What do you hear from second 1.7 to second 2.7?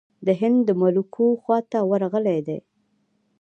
ورغلی دی.